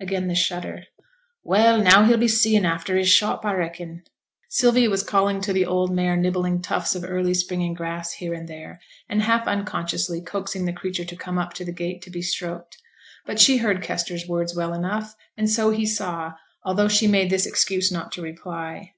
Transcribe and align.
Again 0.00 0.28
the 0.28 0.34
shudder. 0.34 0.84
'Well, 1.42 1.76
now 1.78 2.04
he'll 2.06 2.16
be 2.16 2.26
seein' 2.26 2.64
after 2.64 2.96
his 2.96 3.10
shop, 3.10 3.44
a 3.44 3.54
reckon?' 3.54 4.00
Sylvia 4.48 4.88
was 4.88 5.02
calling 5.02 5.42
to 5.42 5.52
the 5.52 5.66
old 5.66 5.94
mare 5.94 6.16
nibbling 6.16 6.62
tufts 6.62 6.94
of 6.94 7.04
early 7.04 7.34
springing 7.34 7.74
grass 7.74 8.12
here 8.14 8.32
and 8.32 8.48
there, 8.48 8.80
and 9.10 9.20
half 9.20 9.46
unconsciously 9.46 10.22
coaxing 10.22 10.64
the 10.64 10.72
creature 10.72 11.04
to 11.04 11.16
come 11.16 11.36
up 11.36 11.52
to 11.52 11.66
the 11.66 11.70
gate 11.72 12.00
to 12.00 12.10
be 12.10 12.22
stroked. 12.22 12.78
But 13.26 13.38
she 13.38 13.58
heard 13.58 13.82
Kester's 13.82 14.26
words 14.26 14.56
well 14.56 14.72
enough, 14.72 15.14
and 15.36 15.50
so 15.50 15.68
he 15.70 15.84
saw, 15.84 16.32
although 16.62 16.88
she 16.88 17.06
made 17.06 17.28
this 17.28 17.44
excuse 17.44 17.92
not 17.92 18.10
to 18.12 18.22
reply. 18.22 18.92